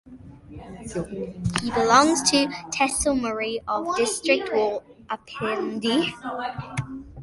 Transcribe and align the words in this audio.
He 1.61 1.69
belongs 1.75 2.23
to 2.31 2.47
Tehsil 2.71 3.21
Murree 3.21 3.61
of 3.67 3.95
District 3.97 4.49
Rawalpindi. 4.49 6.11